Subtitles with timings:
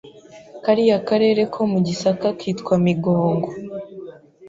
[0.63, 3.49] kariya karere ko mu Gisaka kitwa Migongo